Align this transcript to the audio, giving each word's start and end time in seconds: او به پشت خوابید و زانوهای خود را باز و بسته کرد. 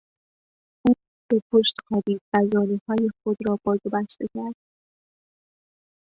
او 0.87 0.91
به 1.31 1.39
پشت 1.53 1.75
خوابید 1.87 2.19
و 2.33 2.39
زانوهای 2.53 3.09
خود 3.23 3.37
را 3.47 3.59
باز 3.65 3.79
و 3.85 3.89
بسته 3.89 4.27
کرد. 4.35 4.53